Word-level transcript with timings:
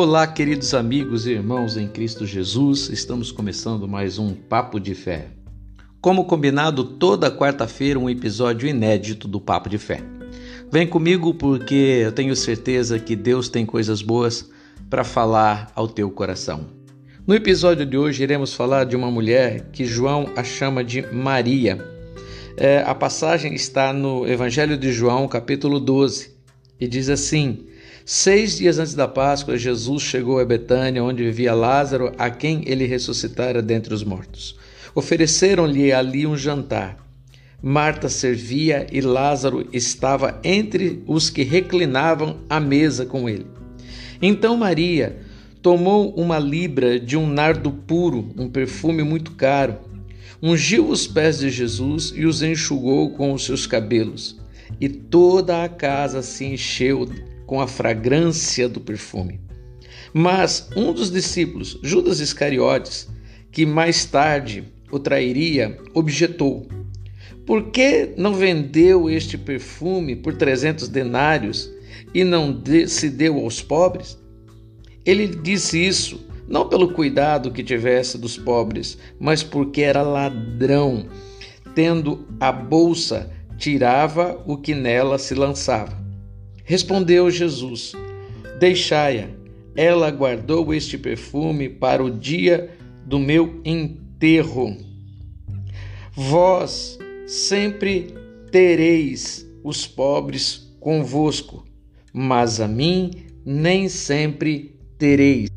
Olá, 0.00 0.28
queridos 0.28 0.74
amigos 0.74 1.26
e 1.26 1.32
irmãos 1.32 1.76
em 1.76 1.88
Cristo 1.88 2.24
Jesus, 2.24 2.88
estamos 2.88 3.32
começando 3.32 3.88
mais 3.88 4.16
um 4.16 4.32
Papo 4.32 4.78
de 4.78 4.94
Fé. 4.94 5.26
Como 6.00 6.24
combinado, 6.24 6.84
toda 6.84 7.32
quarta-feira 7.32 7.98
um 7.98 8.08
episódio 8.08 8.68
inédito 8.68 9.26
do 9.26 9.40
Papo 9.40 9.68
de 9.68 9.76
Fé. 9.76 10.00
Vem 10.70 10.86
comigo 10.86 11.34
porque 11.34 12.02
eu 12.04 12.12
tenho 12.12 12.36
certeza 12.36 13.00
que 13.00 13.16
Deus 13.16 13.48
tem 13.48 13.66
coisas 13.66 14.00
boas 14.00 14.48
para 14.88 15.02
falar 15.02 15.72
ao 15.74 15.88
teu 15.88 16.08
coração. 16.12 16.68
No 17.26 17.34
episódio 17.34 17.84
de 17.84 17.98
hoje 17.98 18.22
iremos 18.22 18.54
falar 18.54 18.84
de 18.84 18.94
uma 18.94 19.10
mulher 19.10 19.68
que 19.72 19.84
João 19.84 20.30
a 20.36 20.44
chama 20.44 20.84
de 20.84 21.02
Maria. 21.12 21.84
É, 22.56 22.84
a 22.86 22.94
passagem 22.94 23.52
está 23.52 23.92
no 23.92 24.24
Evangelho 24.28 24.78
de 24.78 24.92
João, 24.92 25.26
capítulo 25.26 25.80
12, 25.80 26.30
e 26.78 26.86
diz 26.86 27.08
assim: 27.08 27.66
Seis 28.10 28.56
dias 28.56 28.78
antes 28.78 28.94
da 28.94 29.06
Páscoa, 29.06 29.58
Jesus 29.58 30.02
chegou 30.02 30.40
a 30.40 30.44
Betânia, 30.46 31.04
onde 31.04 31.24
vivia 31.24 31.52
Lázaro, 31.52 32.10
a 32.16 32.30
quem 32.30 32.62
ele 32.64 32.86
ressuscitara 32.86 33.60
dentre 33.60 33.92
os 33.92 34.02
mortos. 34.02 34.56
Ofereceram-lhe 34.94 35.92
ali 35.92 36.26
um 36.26 36.34
jantar. 36.34 36.96
Marta 37.62 38.08
servia 38.08 38.86
e 38.90 39.02
Lázaro 39.02 39.68
estava 39.74 40.40
entre 40.42 41.02
os 41.06 41.28
que 41.28 41.42
reclinavam 41.42 42.38
à 42.48 42.58
mesa 42.58 43.04
com 43.04 43.28
ele. 43.28 43.46
Então 44.22 44.56
Maria 44.56 45.18
tomou 45.60 46.10
uma 46.14 46.38
libra 46.38 46.98
de 46.98 47.14
um 47.14 47.26
nardo 47.26 47.70
puro, 47.70 48.32
um 48.38 48.48
perfume 48.48 49.02
muito 49.02 49.32
caro, 49.32 49.76
ungiu 50.42 50.88
os 50.88 51.06
pés 51.06 51.40
de 51.40 51.50
Jesus 51.50 52.14
e 52.16 52.24
os 52.24 52.42
enxugou 52.42 53.10
com 53.10 53.34
os 53.34 53.44
seus 53.44 53.66
cabelos. 53.66 54.40
E 54.80 54.88
toda 54.88 55.62
a 55.62 55.68
casa 55.68 56.22
se 56.22 56.46
encheu 56.46 57.06
com 57.48 57.62
a 57.62 57.66
fragrância 57.66 58.68
do 58.68 58.78
perfume. 58.78 59.40
Mas 60.12 60.68
um 60.76 60.92
dos 60.92 61.10
discípulos, 61.10 61.80
Judas 61.82 62.20
Iscariotes, 62.20 63.08
que 63.50 63.64
mais 63.64 64.04
tarde 64.04 64.64
o 64.92 64.98
trairia, 64.98 65.78
objetou: 65.94 66.68
Por 67.46 67.70
que 67.70 68.12
não 68.18 68.34
vendeu 68.34 69.08
este 69.08 69.38
perfume 69.38 70.14
por 70.14 70.34
trezentos 70.34 70.88
denários 70.88 71.70
e 72.12 72.22
não 72.22 72.62
se 72.86 73.08
deu 73.08 73.38
aos 73.38 73.62
pobres? 73.62 74.18
Ele 75.04 75.26
disse 75.26 75.78
isso 75.78 76.20
não 76.46 76.68
pelo 76.68 76.92
cuidado 76.92 77.50
que 77.50 77.64
tivesse 77.64 78.18
dos 78.18 78.36
pobres, 78.36 78.98
mas 79.18 79.42
porque 79.42 79.80
era 79.80 80.02
ladrão. 80.02 81.06
Tendo 81.74 82.26
a 82.38 82.52
bolsa, 82.52 83.30
tirava 83.56 84.42
o 84.46 84.58
que 84.58 84.74
nela 84.74 85.18
se 85.18 85.34
lançava. 85.34 86.07
Respondeu 86.68 87.30
Jesus: 87.30 87.94
Deixai-a. 88.60 89.30
Ela 89.74 90.10
guardou 90.10 90.74
este 90.74 90.98
perfume 90.98 91.66
para 91.66 92.04
o 92.04 92.10
dia 92.10 92.68
do 93.06 93.18
meu 93.18 93.62
enterro. 93.64 94.76
Vós 96.12 96.98
sempre 97.26 98.14
tereis 98.52 99.48
os 99.64 99.86
pobres 99.86 100.70
convosco, 100.78 101.64
mas 102.12 102.60
a 102.60 102.68
mim 102.68 103.12
nem 103.46 103.88
sempre 103.88 104.78
tereis. 104.98 105.48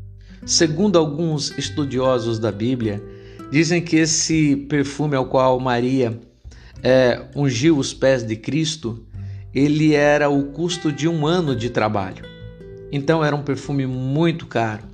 Segundo 0.46 0.98
alguns 0.98 1.50
estudiosos 1.58 2.38
da 2.38 2.50
Bíblia, 2.50 3.02
dizem 3.50 3.82
que 3.82 3.96
esse 3.96 4.56
perfume 4.56 5.14
ao 5.14 5.26
qual 5.26 5.60
Maria 5.60 6.18
é, 6.82 7.22
ungiu 7.36 7.76
os 7.76 7.92
pés 7.92 8.22
de 8.22 8.34
Cristo 8.34 9.04
ele 9.54 9.94
era 9.94 10.28
o 10.28 10.44
custo 10.44 10.90
de 10.90 11.08
um 11.08 11.26
ano 11.26 11.54
de 11.54 11.70
trabalho. 11.70 12.24
Então 12.90 13.24
era 13.24 13.34
um 13.34 13.42
perfume 13.42 13.86
muito 13.86 14.46
caro, 14.46 14.84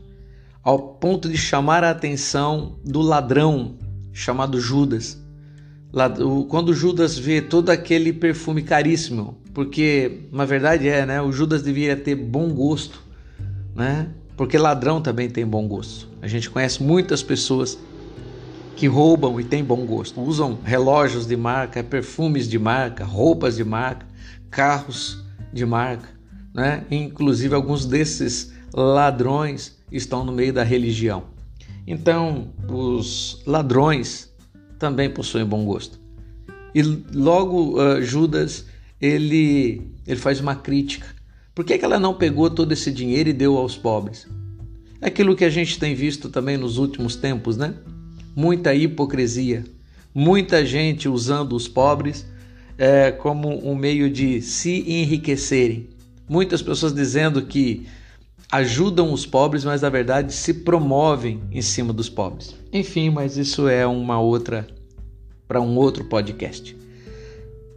ao 0.63 0.79
ponto 0.79 1.29
de 1.29 1.37
chamar 1.37 1.83
a 1.85 1.91
atenção 1.91 2.77
do 2.85 3.01
ladrão 3.01 3.77
chamado 4.13 4.61
Judas. 4.61 5.21
Quando 6.49 6.75
Judas 6.75 7.19
vê 7.19 7.41
todo 7.41 7.71
aquele 7.71 8.13
perfume 8.13 8.63
caríssimo, 8.63 9.39
porque 9.55 10.21
na 10.31 10.45
verdade 10.45 10.89
é, 10.89 11.05
né? 11.07 11.21
O 11.21 11.33
Judas 11.33 11.63
deveria 11.63 11.97
ter 11.97 12.15
bom 12.15 12.51
gosto, 12.51 13.03
né? 13.75 14.09
Porque 14.37 14.57
ladrão 14.57 15.01
também 15.01 15.29
tem 15.29 15.45
bom 15.45 15.67
gosto. 15.67 16.07
A 16.23 16.29
gente 16.29 16.49
conhece 16.49 16.83
muitas 16.83 17.23
pessoas 17.23 17.77
que 18.77 18.87
roubam 18.87 19.41
e 19.41 19.45
têm 19.45 19.65
bom 19.65 19.85
gosto. 19.85 20.21
Usam 20.21 20.59
relógios 20.63 21.27
de 21.27 21.37
marca, 21.37 21.83
perfumes 21.83 22.49
de 22.49 22.59
marca, 22.59 23.05
roupas 23.05 23.57
de 23.57 23.65
marca, 23.65 24.07
carros 24.51 25.25
de 25.53 25.65
marca, 25.65 26.09
né? 26.55 26.85
Inclusive 26.91 27.55
alguns 27.55 27.87
desses 27.87 28.53
ladrões 28.73 29.77
estão 29.91 30.25
no 30.25 30.33
meio 30.33 30.53
da 30.53 30.63
religião. 30.63 31.25
Então, 31.87 32.53
os 32.69 33.43
ladrões 33.47 34.31
também 34.79 35.09
possuem 35.09 35.45
bom 35.45 35.65
gosto. 35.65 35.99
E 36.75 36.83
logo 36.83 37.81
uh, 37.81 38.03
Judas 38.03 38.67
ele 39.01 39.91
ele 40.07 40.21
faz 40.21 40.41
uma 40.41 40.55
crítica. 40.55 41.07
Por 41.55 41.65
que, 41.65 41.77
que 41.77 41.85
ela 41.85 41.99
não 41.99 42.15
pegou 42.15 42.49
todo 42.49 42.73
esse 42.73 42.91
dinheiro 42.91 43.29
e 43.29 43.33
deu 43.33 43.57
aos 43.57 43.77
pobres? 43.77 44.27
É 45.01 45.09
aquilo 45.09 45.37
que 45.37 45.45
a 45.45 45.51
gente 45.51 45.79
tem 45.79 45.95
visto 45.95 46.29
também 46.29 46.57
nos 46.57 46.79
últimos 46.79 47.17
tempos, 47.17 47.57
né? 47.57 47.75
Muita 48.35 48.75
hipocrisia, 48.75 49.65
muita 50.15 50.65
gente 50.65 51.09
usando 51.09 51.55
os 51.55 51.69
pobres 51.69 52.27
é, 52.79 53.11
como 53.11 53.69
um 53.69 53.75
meio 53.75 54.09
de 54.09 54.41
se 54.41 54.85
enriquecerem. 54.87 55.89
Muitas 56.29 56.63
pessoas 56.63 56.95
dizendo 56.95 57.43
que 57.43 57.87
ajudam 58.51 59.13
os 59.13 59.27
pobres, 59.27 59.65
mas 59.65 59.83
na 59.83 59.91
verdade 59.91 60.33
se 60.33 60.55
promovem 60.55 61.43
em 61.51 61.61
cima 61.61 61.93
dos 61.93 62.09
pobres. 62.09 62.55
Enfim, 62.73 63.11
mas 63.11 63.37
isso 63.37 63.69
é 63.69 63.87
uma 63.87 64.21
outra 64.21 64.67
para 65.47 65.61
um 65.61 65.77
outro 65.77 66.05
podcast. 66.05 66.77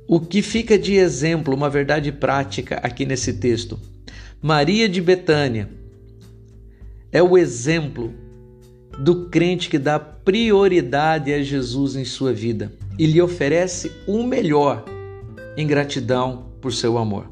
O 0.07 0.19
que 0.19 0.41
fica 0.41 0.77
de 0.77 0.93
exemplo, 0.93 1.55
uma 1.55 1.69
verdade 1.69 2.11
prática 2.11 2.75
aqui 2.83 3.05
nesse 3.05 3.33
texto? 3.33 3.79
Maria 4.41 4.89
de 4.89 5.01
Betânia 5.01 5.69
é 7.11 7.23
o 7.23 7.37
exemplo 7.37 8.13
do 8.99 9.29
crente 9.29 9.69
que 9.69 9.79
dá 9.79 9.97
prioridade 9.97 11.33
a 11.33 11.41
Jesus 11.41 11.95
em 11.95 12.03
sua 12.03 12.33
vida 12.33 12.73
e 12.99 13.05
lhe 13.05 13.21
oferece 13.21 13.91
o 14.05 14.21
melhor 14.23 14.83
em 15.61 15.67
gratidão 15.67 16.51
por 16.59 16.73
seu 16.73 16.97
amor. 16.97 17.29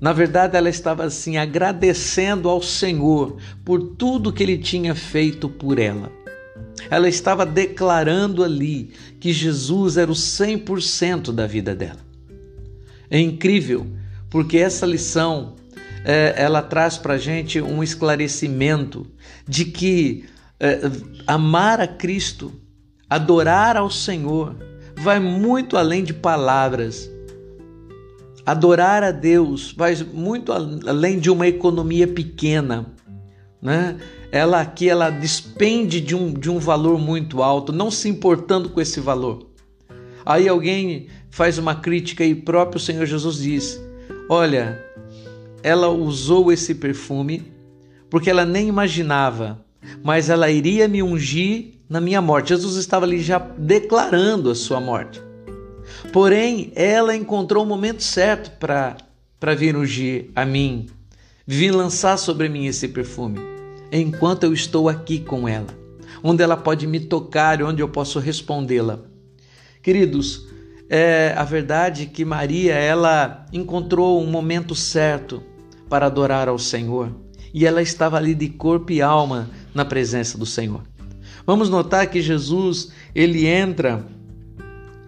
Na 0.00 0.12
verdade, 0.12 0.56
ela 0.56 0.68
estava 0.68 1.04
assim 1.04 1.36
agradecendo 1.36 2.48
ao 2.48 2.62
Senhor 2.62 3.36
por 3.64 3.94
tudo 3.96 4.32
que 4.32 4.42
ele 4.42 4.58
tinha 4.58 4.94
feito 4.94 5.48
por 5.48 5.78
ela. 5.78 6.12
Ela 6.88 7.08
estava 7.08 7.44
declarando 7.44 8.44
ali 8.44 8.92
que 9.18 9.32
Jesus 9.32 9.96
era 9.96 10.10
o 10.10 10.14
100% 10.14 11.32
da 11.32 11.46
vida 11.46 11.74
dela. 11.74 11.98
É 13.10 13.18
incrível, 13.18 13.86
porque 14.30 14.58
essa 14.58 14.86
lição 14.86 15.56
é, 16.04 16.34
ela 16.36 16.62
traz 16.62 16.96
para 16.96 17.14
a 17.14 17.18
gente 17.18 17.60
um 17.60 17.82
esclarecimento 17.82 19.06
de 19.46 19.64
que 19.64 20.24
é, 20.60 20.80
amar 21.26 21.80
a 21.80 21.88
Cristo, 21.88 22.52
adorar 23.10 23.76
ao 23.76 23.90
Senhor, 23.90 24.54
vai 24.96 25.18
muito 25.18 25.76
além 25.76 26.04
de 26.04 26.12
palavras. 26.12 27.10
Adorar 28.48 29.02
a 29.02 29.10
Deus 29.10 29.74
vai 29.76 29.94
muito 30.12 30.52
além 30.52 31.18
de 31.18 31.30
uma 31.30 31.46
economia 31.46 32.06
pequena, 32.06 32.86
né? 33.60 33.96
Ela 34.32 34.60
aqui 34.60 34.88
ela 34.88 35.10
despende 35.10 36.00
de 36.00 36.14
um, 36.14 36.32
de 36.32 36.50
um 36.50 36.58
valor 36.58 36.98
muito 36.98 37.42
alto, 37.42 37.72
não 37.72 37.90
se 37.90 38.08
importando 38.08 38.70
com 38.70 38.80
esse 38.80 39.00
valor. 39.00 39.46
Aí 40.24 40.48
alguém 40.48 41.08
faz 41.30 41.58
uma 41.58 41.74
crítica 41.74 42.24
e 42.24 42.34
próprio 42.34 42.80
Senhor 42.80 43.04
Jesus 43.04 43.36
diz: 43.36 43.80
Olha, 44.28 44.82
ela 45.62 45.88
usou 45.88 46.52
esse 46.52 46.74
perfume 46.74 47.52
porque 48.08 48.30
ela 48.30 48.44
nem 48.44 48.68
imaginava 48.68 49.62
mas 50.02 50.28
ela 50.30 50.50
iria 50.50 50.88
me 50.88 51.02
ungir 51.02 51.74
na 51.88 52.00
minha 52.00 52.20
morte. 52.20 52.50
Jesus 52.50 52.76
estava 52.76 53.04
ali 53.04 53.20
já 53.20 53.38
declarando 53.38 54.50
a 54.50 54.54
sua 54.54 54.80
morte. 54.80 55.22
Porém, 56.12 56.72
ela 56.74 57.14
encontrou 57.14 57.64
o 57.64 57.66
momento 57.66 58.02
certo 58.02 58.50
para 58.58 59.54
vir 59.54 59.76
ungir 59.76 60.30
a 60.34 60.44
mim, 60.44 60.86
vir 61.46 61.70
lançar 61.70 62.16
sobre 62.16 62.48
mim 62.48 62.66
esse 62.66 62.88
perfume, 62.88 63.38
enquanto 63.90 64.44
eu 64.44 64.52
estou 64.52 64.88
aqui 64.88 65.18
com 65.18 65.48
ela, 65.48 65.68
onde 66.22 66.42
ela 66.42 66.56
pode 66.56 66.86
me 66.86 67.00
tocar, 67.00 67.62
onde 67.62 67.82
eu 67.82 67.88
posso 67.88 68.18
respondê-la. 68.18 69.00
Queridos, 69.82 70.46
é 70.90 71.34
a 71.36 71.44
verdade 71.44 72.06
que 72.06 72.24
Maria 72.24 72.74
ela 72.74 73.46
encontrou 73.52 74.22
um 74.22 74.26
momento 74.26 74.74
certo 74.74 75.42
para 75.88 76.06
adorar 76.06 76.48
ao 76.48 76.58
Senhor 76.58 77.14
e 77.52 77.66
ela 77.66 77.80
estava 77.80 78.16
ali 78.16 78.34
de 78.34 78.48
corpo 78.48 78.92
e 78.92 79.00
alma 79.00 79.48
na 79.74 79.84
presença 79.84 80.36
do 80.36 80.44
Senhor. 80.44 80.82
Vamos 81.46 81.70
notar 81.70 82.06
que 82.08 82.20
Jesus 82.20 82.92
ele 83.14 83.46
entra 83.46 84.04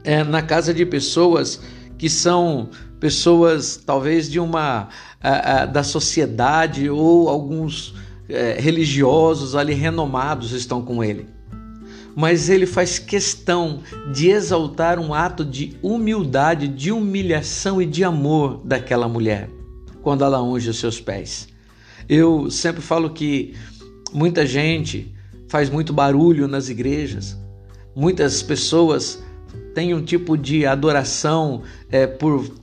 é, 0.05 0.25
na 0.25 0.43
casa 0.43 0.73
de 0.73 0.85
pessoas 0.85 1.61
que 1.99 2.09
são 2.09 2.71
pessoas 2.99 3.77
talvez 3.85 4.31
de 4.31 4.39
uma 4.39 4.89
a, 5.21 5.63
a, 5.63 5.67
da 5.67 5.83
sociedade 5.83 6.89
ou 6.89 7.29
alguns 7.29 7.95
é, 8.29 8.57
religiosos 8.59 9.55
ali 9.55 9.75
renomados 9.75 10.53
estão 10.53 10.83
com 10.83 11.03
ele. 11.03 11.27
Mas 12.15 12.49
ele 12.49 12.67
faz 12.67 12.99
questão 12.99 13.81
de 14.13 14.29
exaltar 14.29 14.99
um 14.99 15.15
ato 15.15 15.45
de 15.45 15.77
humildade, 15.83 16.69
de 16.69 16.91
humilhação 16.91 17.81
e 17.81 17.87
de 17.87 18.03
amor 18.03 18.61
daquela 18.65 19.09
mulher 19.09 19.49
quando 20.03 20.25
ela 20.25 20.43
unge 20.43 20.71
os 20.71 20.79
seus 20.79 21.01
pés. 21.01 21.49
Eu 22.09 22.51
sempre 22.51 22.83
falo 22.83 23.11
que 23.11 23.55
muita 24.13 24.47
gente 24.47 25.15
faz 25.49 25.69
muito 25.69 25.93
barulho 25.93 26.49
nas 26.49 26.69
igrejas, 26.69 27.39
muitas 27.95 28.43
pessoas 28.43 29.23
têm 29.75 29.95
um 29.95 30.03
tipo 30.03 30.37
de 30.37 30.67
adoração 30.67 31.63
é, 31.91 32.07
por 32.07 32.61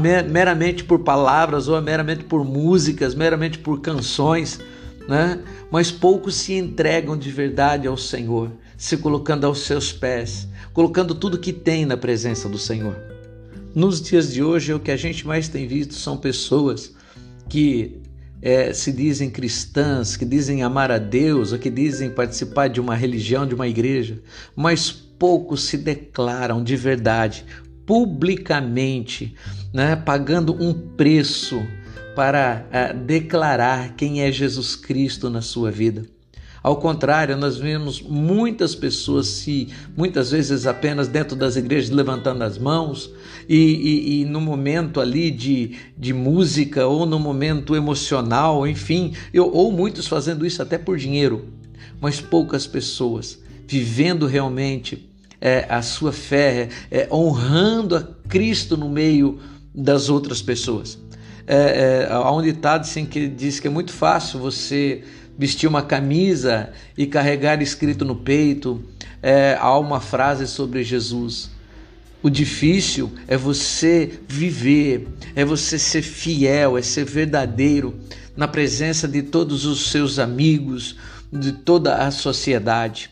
meramente 0.00 0.82
por 0.84 1.00
palavras 1.00 1.68
ou 1.68 1.80
meramente 1.82 2.24
por 2.24 2.44
músicas, 2.44 3.14
meramente 3.14 3.58
por 3.58 3.80
canções, 3.80 4.58
né? 5.06 5.40
Mas 5.70 5.90
poucos 5.90 6.36
se 6.36 6.54
entregam 6.54 7.16
de 7.16 7.30
verdade 7.30 7.86
ao 7.86 7.96
Senhor, 7.96 8.50
se 8.78 8.96
colocando 8.96 9.44
aos 9.44 9.60
seus 9.60 9.92
pés, 9.92 10.48
colocando 10.72 11.14
tudo 11.14 11.38
que 11.38 11.52
tem 11.52 11.84
na 11.84 11.96
presença 11.96 12.48
do 12.48 12.56
Senhor. 12.56 12.96
Nos 13.74 14.00
dias 14.00 14.32
de 14.32 14.42
hoje, 14.42 14.72
o 14.72 14.80
que 14.80 14.90
a 14.90 14.96
gente 14.96 15.26
mais 15.26 15.48
tem 15.48 15.66
visto 15.66 15.94
são 15.94 16.16
pessoas 16.16 16.94
que 17.48 18.00
é, 18.40 18.72
se 18.72 18.92
dizem 18.92 19.30
cristãs, 19.30 20.16
que 20.16 20.24
dizem 20.24 20.62
amar 20.62 20.90
a 20.90 20.98
Deus, 20.98 21.52
ou 21.52 21.58
que 21.58 21.70
dizem 21.70 22.10
participar 22.10 22.68
de 22.68 22.80
uma 22.80 22.94
religião, 22.94 23.46
de 23.46 23.54
uma 23.54 23.66
igreja, 23.66 24.20
mas 24.54 25.03
poucos 25.18 25.64
se 25.64 25.76
declaram 25.76 26.62
de 26.62 26.76
verdade, 26.76 27.44
publicamente, 27.86 29.34
né, 29.72 29.96
pagando 29.96 30.54
um 30.54 30.72
preço 30.72 31.62
para 32.14 32.66
uh, 32.70 32.98
declarar 32.98 33.94
quem 33.96 34.22
é 34.22 34.30
Jesus 34.30 34.76
Cristo 34.76 35.28
na 35.28 35.42
sua 35.42 35.70
vida. 35.70 36.04
Ao 36.62 36.76
contrário, 36.76 37.36
nós 37.36 37.58
vemos 37.58 38.00
muitas 38.00 38.74
pessoas 38.74 39.26
se, 39.26 39.68
muitas 39.94 40.30
vezes 40.30 40.66
apenas 40.66 41.08
dentro 41.08 41.36
das 41.36 41.56
igrejas, 41.56 41.90
levantando 41.90 42.42
as 42.42 42.56
mãos 42.56 43.10
e, 43.46 43.56
e, 43.56 44.20
e 44.20 44.24
no 44.24 44.40
momento 44.40 44.98
ali 44.98 45.30
de, 45.30 45.76
de 45.98 46.14
música 46.14 46.86
ou 46.86 47.04
no 47.04 47.18
momento 47.18 47.76
emocional, 47.76 48.66
enfim, 48.66 49.12
eu, 49.30 49.50
ou 49.52 49.70
muitos 49.70 50.06
fazendo 50.06 50.46
isso 50.46 50.62
até 50.62 50.78
por 50.78 50.96
dinheiro, 50.96 51.50
mas 52.00 52.18
poucas 52.18 52.66
pessoas 52.66 53.43
vivendo 53.66 54.26
realmente 54.26 55.08
é, 55.40 55.66
a 55.68 55.82
sua 55.82 56.12
fé, 56.12 56.68
é, 56.90 57.08
honrando 57.12 57.96
a 57.96 58.02
Cristo 58.28 58.76
no 58.76 58.88
meio 58.88 59.38
das 59.74 60.08
outras 60.08 60.40
pessoas. 60.40 60.98
É, 61.46 62.06
é, 62.08 62.12
há 62.12 62.32
um 62.32 62.40
ditado 62.40 62.82
assim, 62.82 63.04
que 63.04 63.28
diz 63.28 63.60
que 63.60 63.66
é 63.66 63.70
muito 63.70 63.92
fácil 63.92 64.40
você 64.40 65.04
vestir 65.36 65.66
uma 65.66 65.82
camisa 65.82 66.70
e 66.96 67.06
carregar 67.06 67.60
escrito 67.60 68.04
no 68.04 68.16
peito. 68.16 68.82
É, 69.22 69.56
há 69.60 69.78
uma 69.78 70.00
frase 70.00 70.46
sobre 70.46 70.82
Jesus. 70.82 71.50
O 72.22 72.30
difícil 72.30 73.12
é 73.28 73.36
você 73.36 74.18
viver, 74.26 75.06
é 75.36 75.44
você 75.44 75.78
ser 75.78 76.00
fiel, 76.00 76.78
é 76.78 76.82
ser 76.82 77.04
verdadeiro 77.04 77.94
na 78.34 78.48
presença 78.48 79.06
de 79.06 79.22
todos 79.22 79.66
os 79.66 79.90
seus 79.90 80.18
amigos, 80.18 80.96
de 81.30 81.52
toda 81.52 81.96
a 81.96 82.10
sociedade. 82.10 83.10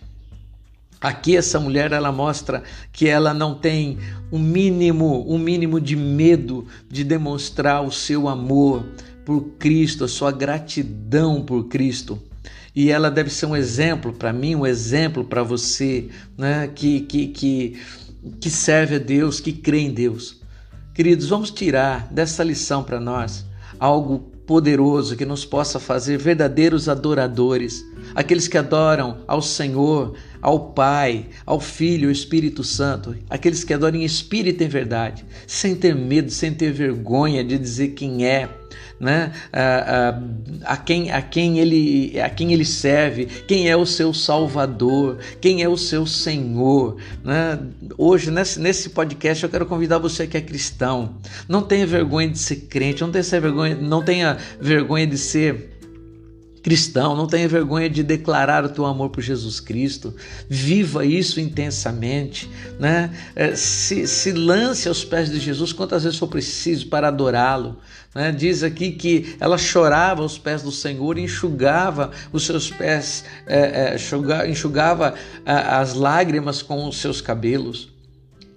Aqui 1.02 1.36
essa 1.36 1.58
mulher 1.58 1.90
ela 1.90 2.12
mostra 2.12 2.62
que 2.92 3.08
ela 3.08 3.34
não 3.34 3.56
tem 3.56 3.98
um 4.30 4.38
mínimo, 4.38 5.24
um 5.28 5.36
mínimo 5.36 5.80
de 5.80 5.96
medo 5.96 6.64
de 6.88 7.02
demonstrar 7.02 7.84
o 7.84 7.90
seu 7.90 8.28
amor 8.28 8.86
por 9.24 9.40
Cristo, 9.58 10.04
a 10.04 10.08
sua 10.08 10.30
gratidão 10.30 11.42
por 11.42 11.64
Cristo. 11.64 12.22
E 12.74 12.88
ela 12.88 13.10
deve 13.10 13.30
ser 13.30 13.46
um 13.46 13.56
exemplo 13.56 14.12
para 14.12 14.32
mim, 14.32 14.54
um 14.54 14.64
exemplo 14.64 15.24
para 15.24 15.42
você, 15.42 16.08
né? 16.38 16.70
que, 16.72 17.00
que, 17.00 17.26
que, 17.26 17.80
que 18.40 18.48
serve 18.48 18.94
a 18.94 18.98
Deus, 18.98 19.40
que 19.40 19.52
crê 19.52 19.80
em 19.80 19.92
Deus. 19.92 20.40
Queridos, 20.94 21.28
vamos 21.28 21.50
tirar 21.50 22.06
dessa 22.12 22.44
lição 22.44 22.84
para 22.84 23.00
nós 23.00 23.44
algo 23.78 24.31
poderoso 24.46 25.16
que 25.16 25.24
nos 25.24 25.44
possa 25.44 25.78
fazer 25.78 26.18
verdadeiros 26.18 26.88
adoradores, 26.88 27.84
aqueles 28.14 28.48
que 28.48 28.58
adoram 28.58 29.18
ao 29.26 29.40
Senhor, 29.40 30.14
ao 30.40 30.72
Pai, 30.72 31.26
ao 31.46 31.60
Filho, 31.60 32.08
ao 32.08 32.12
Espírito 32.12 32.64
Santo, 32.64 33.14
aqueles 33.30 33.62
que 33.62 33.72
adoram 33.72 33.98
em 33.98 34.04
espírito 34.04 34.62
e 34.62 34.66
em 34.66 34.68
verdade, 34.68 35.24
sem 35.46 35.74
ter 35.74 35.94
medo, 35.94 36.30
sem 36.30 36.52
ter 36.52 36.72
vergonha 36.72 37.44
de 37.44 37.56
dizer 37.56 37.88
quem 37.88 38.26
é, 38.26 38.48
né? 38.98 39.32
A, 39.52 40.68
a, 40.68 40.72
a, 40.74 40.76
quem, 40.76 41.10
a, 41.10 41.20
quem 41.20 41.58
ele, 41.58 42.20
a 42.20 42.30
quem 42.30 42.52
ele 42.52 42.64
serve, 42.64 43.26
quem 43.26 43.68
é 43.68 43.76
o 43.76 43.86
seu 43.86 44.14
Salvador, 44.14 45.18
quem 45.40 45.62
é 45.62 45.68
o 45.68 45.76
seu 45.76 46.06
Senhor. 46.06 46.96
Né? 47.24 47.58
Hoje, 47.98 48.30
nesse, 48.30 48.60
nesse 48.60 48.90
podcast, 48.90 49.42
eu 49.42 49.50
quero 49.50 49.66
convidar 49.66 49.98
você 49.98 50.26
que 50.26 50.36
é 50.36 50.40
cristão. 50.40 51.16
Não 51.48 51.62
tenha 51.62 51.86
vergonha 51.86 52.28
de 52.28 52.38
ser 52.38 52.56
crente, 52.56 53.02
não 53.02 53.10
tenha 53.10 53.24
vergonha, 53.24 53.74
não 53.74 54.04
tenha 54.04 54.38
vergonha 54.60 55.06
de 55.06 55.18
ser 55.18 55.71
cristão, 56.62 57.16
não 57.16 57.26
tenha 57.26 57.48
vergonha 57.48 57.90
de 57.90 58.02
declarar 58.02 58.64
o 58.64 58.68
teu 58.68 58.86
amor 58.86 59.10
por 59.10 59.20
Jesus 59.20 59.58
Cristo, 59.58 60.14
viva 60.48 61.04
isso 61.04 61.40
intensamente, 61.40 62.48
né? 62.78 63.10
É, 63.34 63.56
se, 63.56 64.06
se 64.06 64.32
lance 64.32 64.88
aos 64.88 65.04
pés 65.04 65.30
de 65.30 65.40
Jesus 65.40 65.72
quantas 65.72 66.04
vezes 66.04 66.18
for 66.18 66.28
preciso 66.28 66.86
para 66.86 67.08
adorá-lo. 67.08 67.76
Né? 68.14 68.30
Diz 68.30 68.62
aqui 68.62 68.92
que 68.92 69.36
ela 69.40 69.58
chorava 69.58 70.22
aos 70.22 70.38
pés 70.38 70.62
do 70.62 70.70
Senhor, 70.70 71.18
enxugava 71.18 72.10
os 72.32 72.44
seus 72.44 72.70
pés, 72.70 73.24
é, 73.46 73.96
é, 73.96 74.48
enxugava 74.48 75.14
as 75.44 75.94
lágrimas 75.94 76.62
com 76.62 76.86
os 76.88 76.98
seus 76.98 77.20
cabelos. 77.20 77.91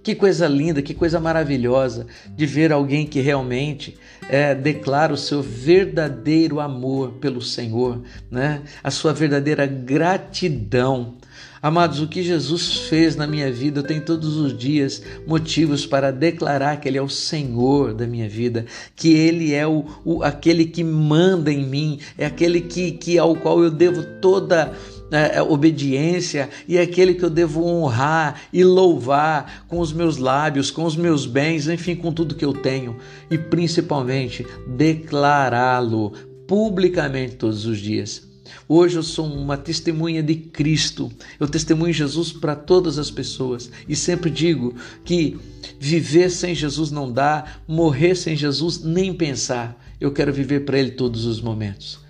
Que 0.06 0.14
coisa 0.14 0.46
linda, 0.46 0.80
que 0.80 0.94
coisa 0.94 1.18
maravilhosa 1.18 2.06
de 2.28 2.46
ver 2.46 2.70
alguém 2.70 3.04
que 3.04 3.20
realmente 3.20 3.98
é, 4.28 4.54
declara 4.54 5.12
o 5.12 5.16
seu 5.16 5.42
verdadeiro 5.42 6.60
amor 6.60 7.14
pelo 7.14 7.42
Senhor, 7.42 8.00
né? 8.30 8.62
a 8.84 8.90
sua 8.92 9.12
verdadeira 9.12 9.66
gratidão. 9.66 11.16
Amados, 11.60 12.00
o 12.00 12.06
que 12.06 12.22
Jesus 12.22 12.86
fez 12.88 13.16
na 13.16 13.26
minha 13.26 13.50
vida, 13.52 13.80
eu 13.80 13.82
tenho 13.82 14.00
todos 14.00 14.36
os 14.36 14.56
dias 14.56 15.02
motivos 15.26 15.84
para 15.84 16.12
declarar 16.12 16.76
que 16.76 16.86
Ele 16.86 16.98
é 16.98 17.02
o 17.02 17.08
Senhor 17.08 17.92
da 17.92 18.06
minha 18.06 18.28
vida, 18.28 18.64
que 18.94 19.12
Ele 19.12 19.54
é 19.54 19.66
o, 19.66 19.84
o 20.04 20.22
aquele 20.22 20.66
que 20.66 20.84
manda 20.84 21.52
em 21.52 21.66
mim, 21.66 21.98
é 22.16 22.26
aquele 22.26 22.60
que, 22.60 22.92
que 22.92 23.18
ao 23.18 23.34
qual 23.34 23.60
eu 23.64 23.72
devo 23.72 24.04
toda 24.20 24.72
é, 25.10 25.36
é, 25.36 25.42
obediência 25.42 26.50
e 26.66 26.76
é 26.76 26.82
aquele 26.82 27.14
que 27.14 27.24
eu 27.24 27.30
devo 27.30 27.64
honrar 27.64 28.42
e 28.52 28.64
louvar 28.64 29.66
com 29.68 29.78
os 29.78 29.92
meus 29.92 30.16
lábios, 30.16 30.70
com 30.70 30.84
os 30.84 30.96
meus 30.96 31.26
bens, 31.26 31.68
enfim, 31.68 31.94
com 31.94 32.12
tudo 32.12 32.34
que 32.34 32.44
eu 32.44 32.52
tenho 32.52 32.96
e 33.30 33.38
principalmente 33.38 34.46
declará-lo 34.66 36.12
publicamente 36.46 37.36
todos 37.36 37.66
os 37.66 37.78
dias. 37.78 38.26
Hoje 38.68 38.96
eu 38.96 39.02
sou 39.02 39.26
uma 39.26 39.56
testemunha 39.56 40.22
de 40.22 40.34
Cristo. 40.34 41.10
Eu 41.38 41.48
testemunho 41.48 41.92
Jesus 41.92 42.32
para 42.32 42.54
todas 42.54 42.98
as 42.98 43.10
pessoas 43.10 43.70
e 43.88 43.94
sempre 43.94 44.30
digo 44.30 44.74
que 45.04 45.38
viver 45.78 46.30
sem 46.30 46.54
Jesus 46.54 46.90
não 46.90 47.10
dá, 47.10 47.44
morrer 47.66 48.14
sem 48.14 48.36
Jesus 48.36 48.82
nem 48.82 49.12
pensar. 49.12 49.80
Eu 50.00 50.12
quero 50.12 50.32
viver 50.32 50.64
para 50.64 50.78
Ele 50.78 50.92
todos 50.92 51.26
os 51.26 51.40
momentos 51.40 52.05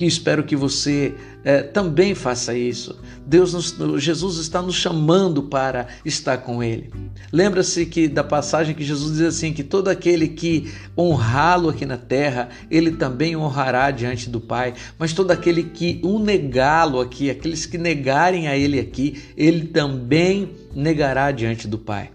que 0.00 0.06
espero 0.06 0.44
que 0.44 0.56
você 0.56 1.14
é, 1.44 1.60
também 1.60 2.14
faça 2.14 2.56
isso. 2.56 2.98
Deus, 3.26 3.52
nos, 3.52 4.02
Jesus 4.02 4.38
está 4.38 4.62
nos 4.62 4.74
chamando 4.74 5.42
para 5.42 5.88
estar 6.06 6.38
com 6.38 6.64
Ele. 6.64 6.90
Lembra-se 7.30 7.84
que 7.84 8.08
da 8.08 8.24
passagem 8.24 8.74
que 8.74 8.82
Jesus 8.82 9.18
diz 9.18 9.26
assim 9.26 9.52
que 9.52 9.62
todo 9.62 9.88
aquele 9.88 10.28
que 10.28 10.72
honrá-lo 10.96 11.68
aqui 11.68 11.84
na 11.84 11.98
terra, 11.98 12.48
Ele 12.70 12.92
também 12.92 13.36
honrará 13.36 13.90
diante 13.90 14.30
do 14.30 14.40
Pai. 14.40 14.72
Mas 14.98 15.12
todo 15.12 15.32
aquele 15.32 15.64
que 15.64 16.00
o 16.02 16.18
negá-lo 16.18 16.98
aqui, 16.98 17.28
aqueles 17.28 17.66
que 17.66 17.76
negarem 17.76 18.48
a 18.48 18.56
Ele 18.56 18.80
aqui, 18.80 19.22
Ele 19.36 19.66
também 19.66 20.52
negará 20.74 21.30
diante 21.30 21.68
do 21.68 21.76
Pai. 21.76 22.10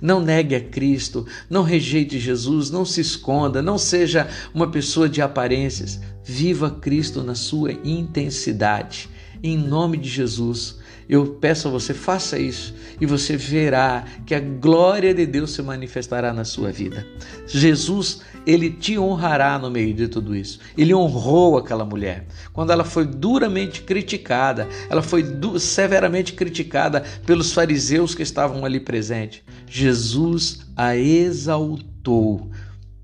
Não 0.00 0.20
negue 0.20 0.54
a 0.54 0.60
Cristo, 0.60 1.26
não 1.50 1.64
rejeite 1.64 2.20
Jesus, 2.20 2.70
não 2.70 2.84
se 2.84 3.00
esconda, 3.00 3.60
não 3.60 3.78
seja 3.78 4.28
uma 4.54 4.70
pessoa 4.70 5.08
de 5.08 5.20
aparências. 5.20 6.00
Viva 6.28 6.70
Cristo 6.72 7.22
na 7.22 7.36
sua 7.36 7.70
intensidade. 7.84 9.08
Em 9.40 9.56
nome 9.56 9.96
de 9.96 10.08
Jesus, 10.08 10.80
eu 11.08 11.34
peço 11.34 11.68
a 11.68 11.70
você, 11.70 11.94
faça 11.94 12.36
isso 12.36 12.74
e 13.00 13.06
você 13.06 13.36
verá 13.36 14.04
que 14.26 14.34
a 14.34 14.40
glória 14.40 15.14
de 15.14 15.24
Deus 15.24 15.52
se 15.52 15.62
manifestará 15.62 16.32
na 16.32 16.44
sua 16.44 16.72
vida. 16.72 17.06
Jesus, 17.46 18.22
ele 18.44 18.70
te 18.70 18.98
honrará 18.98 19.56
no 19.56 19.70
meio 19.70 19.94
de 19.94 20.08
tudo 20.08 20.34
isso. 20.34 20.58
Ele 20.76 20.92
honrou 20.92 21.58
aquela 21.58 21.84
mulher. 21.84 22.26
Quando 22.52 22.72
ela 22.72 22.82
foi 22.82 23.06
duramente 23.06 23.82
criticada, 23.82 24.68
ela 24.90 25.02
foi 25.02 25.24
severamente 25.60 26.32
criticada 26.32 27.04
pelos 27.24 27.52
fariseus 27.52 28.16
que 28.16 28.22
estavam 28.24 28.64
ali 28.64 28.80
presentes. 28.80 29.42
Jesus 29.68 30.66
a 30.74 30.96
exaltou. 30.96 32.50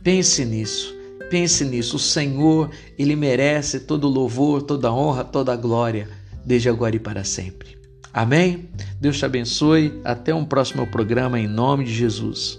Pense 0.02 0.44
nisso. 0.44 1.01
Pense 1.32 1.64
nisso, 1.64 1.96
o 1.96 1.98
Senhor, 1.98 2.68
ele 2.98 3.16
merece 3.16 3.80
todo 3.80 4.06
louvor, 4.06 4.60
toda 4.60 4.92
honra, 4.92 5.24
toda 5.24 5.56
glória, 5.56 6.06
desde 6.44 6.68
agora 6.68 6.94
e 6.94 6.98
para 6.98 7.24
sempre. 7.24 7.78
Amém? 8.12 8.68
Deus 9.00 9.16
te 9.16 9.24
abençoe. 9.24 9.98
Até 10.04 10.34
um 10.34 10.44
próximo 10.44 10.86
programa 10.86 11.40
em 11.40 11.48
nome 11.48 11.86
de 11.86 11.94
Jesus. 11.94 12.58